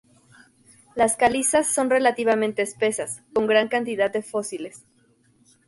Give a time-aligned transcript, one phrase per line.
[0.95, 4.83] Las calizas son relativamente espesas, con gran cantidad de fósiles.